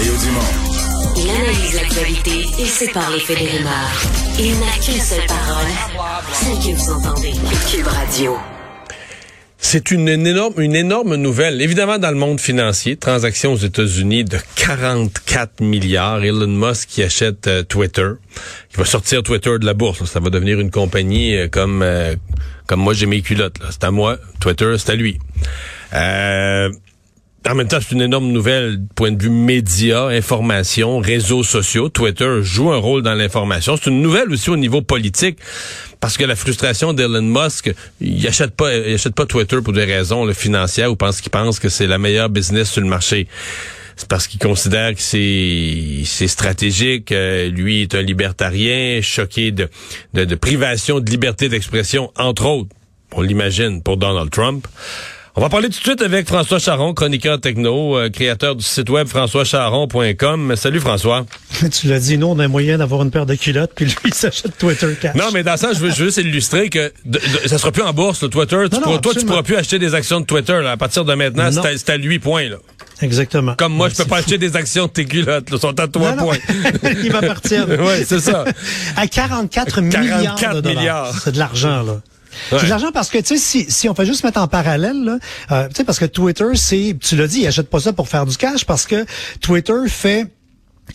[0.00, 1.14] Mario Dumont.
[1.14, 4.02] Il analyse l'actualité et sépare les faits des rumeurs.
[4.38, 5.66] Il n'a qu'une seule parole,
[6.32, 7.32] celle que vous entendez.
[7.70, 8.38] Cube Radio.
[9.58, 11.60] C'est une, énorme, une énorme nouvelle.
[11.60, 16.24] Évidemment, dans le monde financier, transactions aux États-Unis de 44 milliards.
[16.24, 18.08] Elon Musk qui achète euh, Twitter.
[18.72, 20.02] Il va sortir Twitter de la bourse.
[20.06, 22.16] Ça va devenir une compagnie euh, comme euh,
[22.66, 23.58] comme moi j'ai mes culottes.
[23.70, 24.16] C'est à moi.
[24.40, 25.18] Twitter, c'est à lui.
[27.48, 31.88] En même temps, c'est une énorme nouvelle point de vue média, information, réseaux sociaux.
[31.88, 33.76] Twitter joue un rôle dans l'information.
[33.76, 35.38] C'est une nouvelle aussi au niveau politique
[36.00, 39.84] parce que la frustration d'Elon Musk, il achète pas, il achète pas Twitter pour des
[39.84, 43.26] raisons financières ou pense qu'il pense que c'est la meilleure business sur le marché.
[43.96, 47.10] C'est parce qu'il considère que c'est c'est stratégique.
[47.12, 49.68] Euh, lui est un libertarien, choqué de,
[50.12, 52.74] de, de privation de liberté d'expression, entre autres.
[53.12, 54.66] On l'imagine pour Donald Trump.
[55.36, 58.90] On va parler tout de suite avec François Charon, chroniqueur techno, euh, créateur du site
[58.90, 60.56] web françoischaron.com.
[60.56, 61.24] Salut François.
[61.70, 64.14] Tu l'as dit, nous, on a moyen d'avoir une paire de culottes, puis lui, il
[64.14, 65.14] s'achète Twitter cash.
[65.14, 66.92] Non, mais dans ça, je veux juste illustrer que
[67.46, 68.64] ça sera plus en bourse, le Twitter.
[68.72, 70.60] Tu pourras, toi, tu pourras plus acheter des actions de Twitter.
[70.62, 70.72] Là.
[70.72, 72.48] À partir de maintenant, c'est à, lui, point.
[72.48, 72.56] Là.
[73.00, 73.54] Exactement.
[73.54, 75.48] Comme moi, je peux pas acheter des actions de tes culottes.
[75.48, 76.38] Là, sont à toi, point.
[77.04, 77.70] Ils m'appartiennent.
[77.80, 78.44] oui, c'est ça.
[78.96, 81.14] À 44 milliards de dollars.
[81.22, 82.00] C'est de l'argent, là.
[82.50, 85.04] C'est de l'argent parce que, tu sais, si, si on fait juste mettre en parallèle,
[85.04, 85.18] là,
[85.50, 88.08] euh, tu sais, parce que Twitter, c'est, tu l'as dit, il achète pas ça pour
[88.08, 89.04] faire du cash parce que
[89.40, 90.28] Twitter fait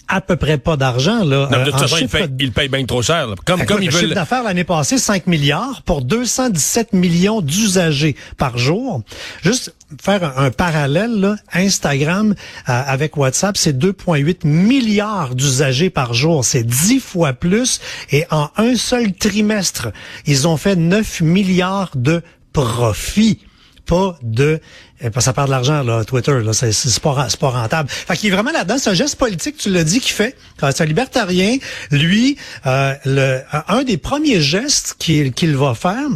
[0.08, 1.24] à peu près pas d'argent.
[1.24, 3.28] Là, non, de toute façon, il paye, il paye bien trop cher.
[3.46, 9.02] Comme, comme le chiffre d'affaires l'année passée, 5 milliards pour 217 millions d'usagers par jour.
[9.44, 16.44] Juste faire un, parallèle, là, Instagram euh, avec WhatsApp, c'est 2,8 milliards d'usagers par jour.
[16.44, 17.80] C'est 10 fois plus.
[18.12, 19.90] Et en un seul trimestre,
[20.26, 22.22] ils ont fait 9 milliards de
[22.54, 23.40] profits
[23.86, 24.60] pas de
[25.02, 27.90] eh, ça perd de l'argent là Twitter là c'est c'est pas pas rentable.
[27.90, 30.36] Fait qu'il est vraiment là-dedans, c'est un geste politique, tu l'as dit qu'il fait.
[30.60, 31.58] C'est un libertarien,
[31.92, 36.10] lui euh, le un des premiers gestes qu'il qu'il va faire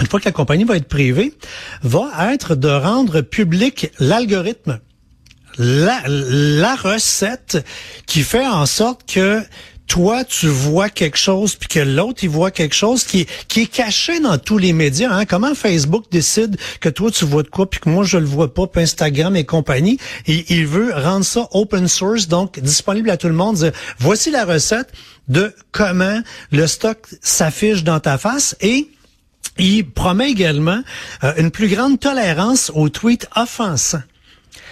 [0.00, 1.32] une fois que la compagnie va être privée,
[1.82, 4.80] va être de rendre public l'algorithme,
[5.58, 7.64] la, la recette
[8.04, 9.42] qui fait en sorte que
[9.86, 13.62] toi, tu vois quelque chose, puis que l'autre, il voit quelque chose qui est, qui
[13.62, 15.12] est caché dans tous les médias.
[15.12, 15.24] Hein?
[15.26, 18.52] Comment Facebook décide que toi, tu vois de quoi, puis que moi, je le vois
[18.52, 19.98] pas, puis Instagram et compagnie.
[20.26, 23.72] Et il veut rendre ça open source, donc disponible à tout le monde.
[23.98, 24.88] voici la recette
[25.28, 26.20] de comment
[26.52, 28.88] le stock s'affiche dans ta face et
[29.58, 30.82] il promet également
[31.24, 34.02] euh, une plus grande tolérance aux tweets offensants.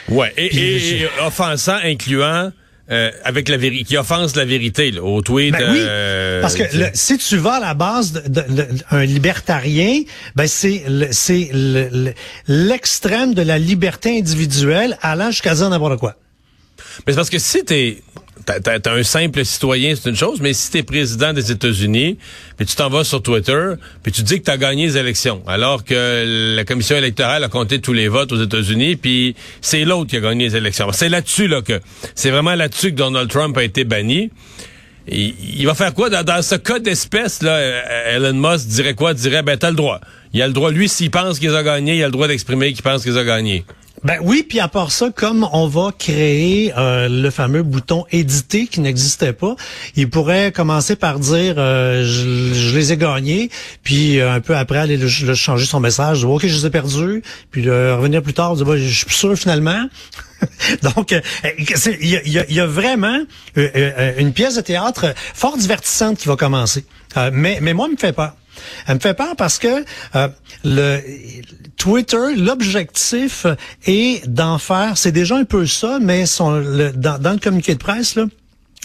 [0.09, 2.53] Ouais, et, et offensants incluant
[2.91, 5.53] euh, avec la vérité, qui offense la vérité là, au tweet.
[5.53, 10.03] Ben oui, euh, parce que si tu vas à la base d'un libertarien,
[10.37, 11.51] ben c'est c'est
[12.47, 16.17] l'extrême de la liberté individuelle allant jusqu'à dire n'importe quoi.
[17.07, 18.03] Mais c'est parce que si t'es
[18.45, 22.19] t'as un simple citoyen, c'est une chose, mais si t'es président des États-Unis,
[22.57, 23.73] puis tu t'en vas sur Twitter,
[24.03, 27.81] puis tu dis que t'as gagné les élections, alors que la commission électorale a compté
[27.81, 30.91] tous les votes aux États-Unis, puis c'est l'autre qui a gagné les élections.
[30.93, 31.81] C'est là-dessus là que
[32.15, 34.31] c'est vraiment là-dessus que Donald Trump a été banni.
[35.09, 36.11] il va faire quoi?
[36.11, 37.59] Dans, ce cas d'espèce là
[38.15, 39.15] Elon Musk dirait quoi?
[39.15, 40.01] Dirait ben t'as le droit.
[40.33, 42.73] Il a le droit lui s'il pense qu'il a gagné, il a le droit d'exprimer
[42.73, 43.65] qu'il pense qu'il a gagné.
[44.05, 48.67] Ben oui, puis à part ça, comme on va créer euh, le fameux bouton éditer
[48.67, 49.57] qui n'existait pas,
[49.97, 53.51] il pourrait commencer par dire euh, je, les ai gagnés,
[53.83, 56.71] puis euh, un peu après aller le, changer son message, dire, ok je les ai
[56.71, 59.89] perdus, puis revenir plus tard, dire je suis sûr finalement.
[60.83, 61.19] Donc,
[61.59, 63.25] il y, y, a, vraiment
[63.57, 66.85] une pièce de théâtre fort divertissante qui va commencer.
[67.33, 68.35] mais, mais moi, me fait peur.
[68.87, 69.85] Elle me fait peur parce que
[70.15, 70.29] euh,
[70.65, 71.01] le
[71.77, 73.47] Twitter, l'objectif
[73.87, 77.79] est d'en faire, c'est déjà un peu ça, mais son, le, dans, le communiqué de
[77.79, 78.27] presse, là,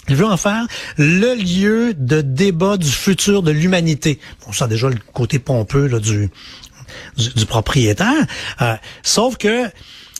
[0.08, 0.66] il veut en faire
[0.96, 4.18] le lieu de débat du futur de l'humanité.
[4.44, 6.30] Bon, ça déjà le côté pompeux là, du,
[7.16, 8.26] du, propriétaire.
[8.60, 9.70] Euh, sauf que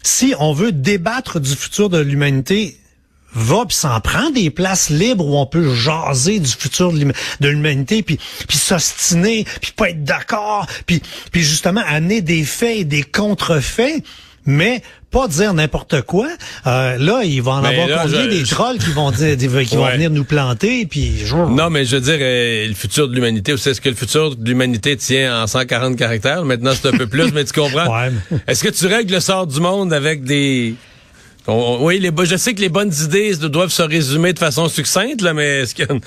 [0.02, 2.78] si on veut débattre du futur de l'humanité,
[3.34, 8.02] va puis s'en prend des places libres où on peut jaser du futur de l'humanité
[8.02, 8.18] puis
[8.48, 14.02] puis s'ostiner puis pas être d'accord puis puis justement amener des faits et des contrefaits
[14.46, 16.28] mais pas dire n'importe quoi.
[16.66, 20.10] Euh, là, il va en avoir combien des trolls qui vont dire, qui vont venir
[20.10, 23.80] nous planter, puis Non, mais je veux dire, euh, le futur de l'humanité, savez ce
[23.80, 26.44] que le futur de l'humanité tient en 140 caractères?
[26.44, 27.92] Maintenant, c'est un peu plus, mais tu comprends?
[28.46, 30.74] Est-ce que tu règles le sort du monde avec des
[31.48, 35.34] oui, les, je sais que les bonnes idées doivent se résumer de façon succincte, là,
[35.34, 36.00] mais est-ce qu'il y a une,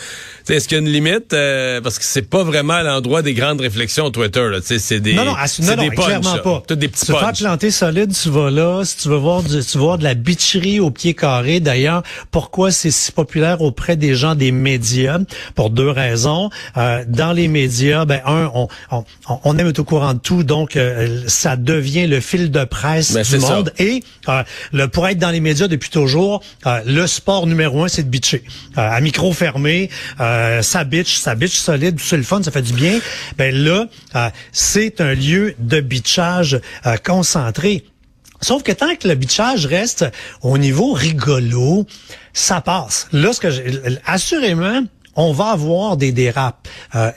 [0.50, 1.34] est-ce qu'il y a une limite?
[1.34, 4.48] Euh, parce que c'est pas vraiment l'endroit des grandes réflexions Twitter.
[4.50, 4.60] Là.
[4.64, 6.76] C'est des, non, non, non, des punch, clairement pas.
[6.76, 8.84] Des petits tu faire planter solide, tu vas là.
[8.84, 11.60] Si tu veux voir du, tu veux voir de la bitcherie au pied carré.
[11.60, 15.20] D'ailleurs, pourquoi c'est si populaire auprès des gens des médias?
[15.56, 16.50] Pour deux raisons.
[16.78, 19.04] Euh, dans les médias, ben un, on, on,
[19.44, 23.14] on aime être au courant de tout, donc euh, ça devient le fil de presse
[23.14, 23.74] ben, du monde.
[23.78, 27.88] Et euh, le, pour être dans les médias depuis toujours, euh, le sport numéro un,
[27.88, 28.44] c'est de bitcher.
[28.78, 29.90] Euh, à micro fermé,
[30.20, 33.00] euh, ça bitch, ça bitch solide, c'est le fun, ça fait du bien.
[33.38, 33.88] Ben là,
[34.52, 36.60] c'est un lieu de bitchage
[37.04, 37.86] concentré.
[38.42, 40.06] Sauf que tant que le bitchage reste
[40.42, 41.86] au niveau rigolo,
[42.34, 43.08] ça passe.
[43.14, 44.82] Là, ce que assurément,
[45.16, 46.68] on va avoir des dérapes.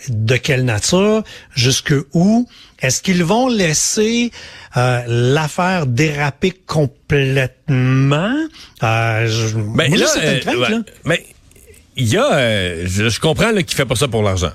[0.08, 1.22] de quelle nature?
[1.54, 2.46] Jusque où?
[2.80, 4.30] Est-ce qu'ils vont laisser
[4.76, 8.36] euh, l'affaire déraper complètement?
[8.82, 11.24] Euh, je, ben, là, euh, Mais
[11.96, 14.50] il y a, je, comprends qu'il fait pas ça pour l'argent.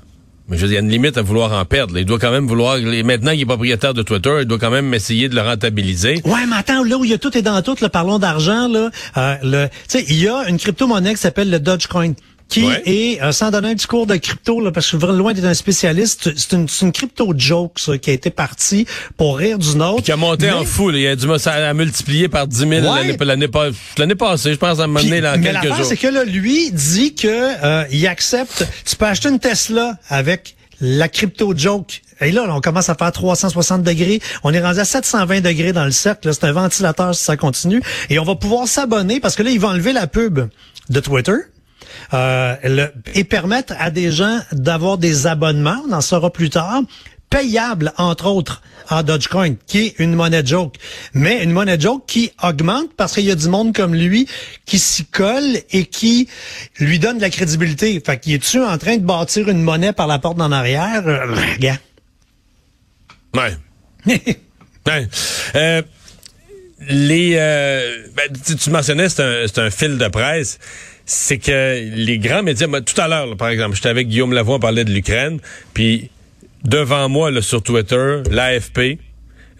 [0.48, 1.96] Mais je veux dire, il y a une limite à vouloir en perdre.
[1.96, 2.78] Il doit quand même vouloir.
[2.78, 6.20] Maintenant qu'il est propriétaire de Twitter, il doit quand même essayer de le rentabiliser.
[6.24, 8.90] Ouais, mais attends, là où il y a tout et dans tout, parlons d'argent, là.
[9.42, 12.14] le, tu sais, il y a une crypto-monnaie qui s'appelle le Dogecoin
[12.48, 15.32] qui est, euh, sans donner un discours de crypto, là, parce que je suis loin
[15.32, 18.86] d'être un spécialiste, c'est une, une crypto-joke ça, qui a été partie
[19.16, 20.02] pour rire du nôtre.
[20.02, 20.96] qui a monté en foule.
[20.96, 22.70] Il a dû ça a multiplié par 10 000
[23.24, 25.86] l'année passée, je pense, à un moment donné, dans mais quelques jours.
[25.86, 30.56] c'est que là, lui dit que euh, il accepte, tu peux acheter une Tesla avec
[30.80, 32.02] la crypto-joke.
[32.20, 34.20] Et là, on commence à faire 360 degrés.
[34.44, 36.32] On est rendu à 720 degrés dans le cercle.
[36.32, 37.82] C'est un ventilateur si ça continue.
[38.10, 40.48] Et on va pouvoir s'abonner parce que là, ils vont enlever la pub
[40.88, 41.34] de Twitter
[42.14, 46.82] euh, et permettre à des gens d'avoir des abonnements, on en saura plus tard,
[47.32, 50.76] payables, entre autres, en Dogecoin, qui est une monnaie joke.
[51.14, 54.28] Mais une monnaie joke qui augmente parce qu'il y a du monde comme lui
[54.66, 56.28] qui s'y colle et qui
[56.78, 58.00] lui donne de la crédibilité.
[58.04, 61.06] Fait qu'il est-tu en train de bâtir une monnaie par la porte en arrière?
[61.06, 61.80] Euh, regarde.
[63.34, 63.56] Ouais.
[64.86, 65.08] ouais.
[65.54, 65.82] Euh,
[66.88, 68.28] les, euh, ben,
[68.58, 70.58] tu, mentionnais, c'est un, un fil de presse
[71.04, 74.60] c'est que les grands médias, tout à l'heure, par exemple, j'étais avec Guillaume Lavoie, on
[74.60, 75.38] parlait de l'Ukraine,
[75.74, 76.10] puis
[76.64, 78.98] devant moi, là, sur Twitter, l'AFP,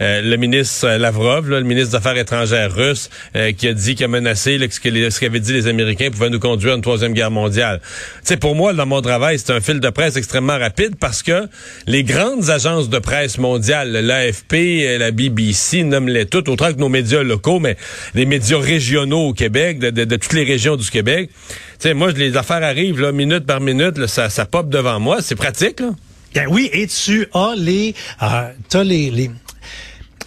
[0.03, 4.09] le ministre Lavrov, le ministre des Affaires étrangères russe, euh, qui a dit qu'il a
[4.09, 7.81] menacé là, ce qu'avaient dit les Américains pouvait nous conduire à une troisième guerre mondiale.
[8.23, 11.49] sais, pour moi, dans mon travail, c'est un fil de presse extrêmement rapide parce que
[11.87, 17.23] les grandes agences de presse mondiales, l'AFP, la BBC, nomme-les toutes, autant que nos médias
[17.23, 17.77] locaux, mais
[18.15, 21.31] les médias régionaux au Québec, de, toutes les régions du Québec.
[21.79, 25.19] sais, moi, les affaires arrivent là, minute par minute, ça, ça pop devant moi.
[25.21, 25.91] C'est pratique, là.
[26.35, 29.31] Ben oui, et tu as les, euh, les, les,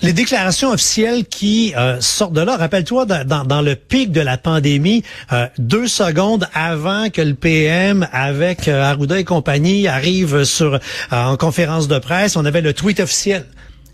[0.02, 5.04] les déclarations officielles qui euh, sortent de là, rappelle-toi, dans, le pic de la pandémie,
[5.32, 10.80] euh, deux secondes avant que le PM avec euh, Arruda et compagnie arrive sur
[11.12, 13.46] en conférence de presse, on avait le tweet officiel.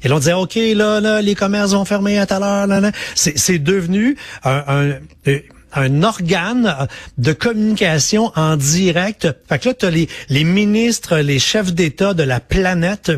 [0.04, 2.92] Et l'on disait, OK, là, là, les commerces vont fermer à tout à l'heure.
[3.14, 4.96] C'est devenu un,
[5.74, 6.88] un organe
[7.18, 9.28] de communication en direct.
[9.48, 13.12] Fait que là, tu les, les ministres, les chefs d'État de la planète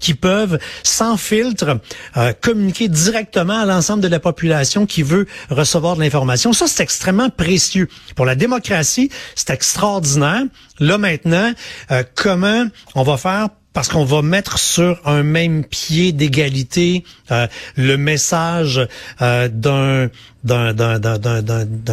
[0.00, 1.80] qui peuvent, sans filtre,
[2.16, 6.52] euh, communiquer directement à l'ensemble de la population qui veut recevoir de l'information.
[6.52, 7.88] Ça, c'est extrêmement précieux.
[8.16, 10.42] Pour la démocratie, c'est extraordinaire.
[10.80, 11.52] Là, maintenant,
[11.90, 17.46] euh, comment on va faire parce qu'on va mettre sur un même pied d'égalité euh,
[17.76, 18.80] le message
[19.20, 20.08] euh, d'un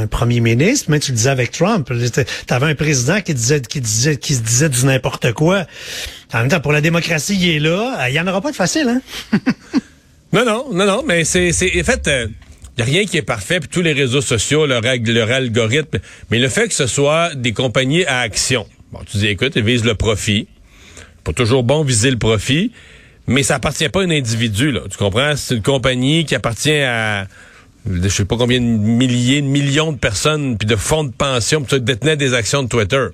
[0.07, 3.81] premier ministre, mais tu le disais avec Trump, tu avais un président qui disait qui
[3.81, 5.65] disait qui se disait du n'importe quoi.
[6.33, 8.07] En même temps, pour la démocratie, il est là.
[8.07, 9.01] Il y en aura pas de facile, hein?
[10.31, 12.07] non, non, non, non, mais c'est c'est fait.
[12.07, 12.27] Euh,
[12.77, 16.39] n'y a rien qui est parfait, puis tous les réseaux sociaux, leur, leur algorithme, mais
[16.39, 18.65] le fait que ce soit des compagnies à action.
[18.91, 20.47] Bon, tu dis, écoute, ils visent le profit.
[21.23, 22.71] Pas toujours bon viser le profit,
[23.27, 24.81] mais ça appartient pas à un individu, là.
[24.89, 25.35] Tu comprends?
[25.35, 27.27] C'est une compagnie qui appartient à
[27.85, 31.63] je sais pas combien de milliers, de millions de personnes, puis de fonds de pension,
[31.63, 33.07] puis détenaient des actions de Twitter.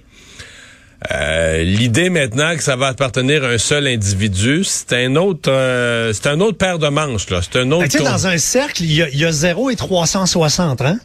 [1.11, 6.11] Euh, l'idée maintenant que ça va appartenir à un seul individu, c'est un autre, euh,
[6.11, 7.41] c'est un autre paire de manches là.
[7.41, 7.87] C'est un autre.
[7.93, 10.81] Ben, dans un cercle, il y a, y a 0 et 360.
[10.81, 10.97] Hein?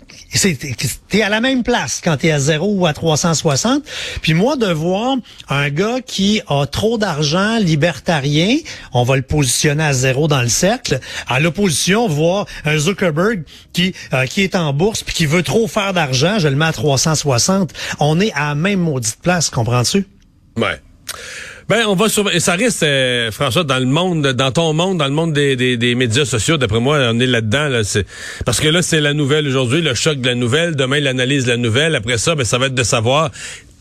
[1.11, 3.83] T'es à la même place quand t'es à 0 ou à 360.
[4.23, 5.17] Puis moi de voir
[5.51, 8.57] un gars qui a trop d'argent, libertarien,
[8.95, 11.01] on va le positionner à 0 dans le cercle.
[11.29, 13.43] À l'opposition, voir un Zuckerberg
[13.75, 16.65] qui euh, qui est en bourse puis qui veut trop faire d'argent, je le mets
[16.65, 17.73] à 360.
[18.01, 19.82] On est à la même maudite place, comprends
[20.57, 20.81] Ouais.
[21.69, 22.29] Ben, on va sur...
[22.41, 25.77] Ça risque, euh, François, dans le monde, dans ton monde, dans le monde des, des,
[25.77, 27.69] des médias sociaux, d'après moi, on est là-dedans.
[27.69, 28.07] Là, c'est...
[28.45, 30.77] Parce que là, c'est la nouvelle aujourd'hui, le choc de la nouvelle.
[30.77, 31.95] Demain, l'analyse de la nouvelle.
[31.95, 33.31] Après ça, ben, ça va être de savoir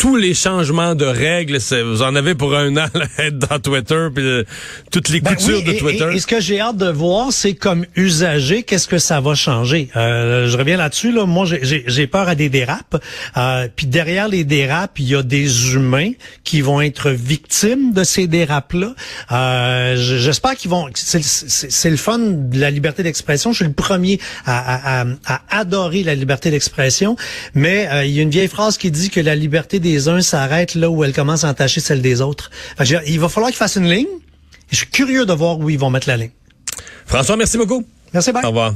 [0.01, 4.25] tous les changements de règles, vous en avez pour un an là, dans Twitter, puis
[4.25, 4.43] euh,
[4.91, 6.07] toutes les ben coutures de Twitter.
[6.11, 9.89] Et, ce que j'ai hâte de voir, c'est comme usager, qu'est-ce que ça va changer?
[9.95, 11.11] Euh, je reviens là-dessus.
[11.11, 12.99] Là, moi, j'ai peur à des dérapes.
[13.37, 18.03] Euh, puis derrière les dérapes, il y a des humains qui vont être victimes de
[18.03, 18.95] ces dérapes-là.
[19.31, 20.87] Euh, J'espère qu'ils vont.
[20.95, 23.51] C'est le fun de la liberté d'expression.
[23.51, 27.15] Je suis le premier à, à, à, adorer la liberté d'expression,
[27.53, 30.07] mais euh, il y a une vieille phrase qui dit que la liberté des les
[30.07, 32.49] uns s'arrêtent là où elles commencent à entacher celle des autres.
[33.07, 34.07] il va falloir qu'ils fassent une ligne.
[34.69, 36.31] je suis curieux de voir où ils vont mettre la ligne.
[37.05, 37.83] François, merci beaucoup.
[38.13, 38.43] Merci, bye.
[38.43, 38.73] Au revoir.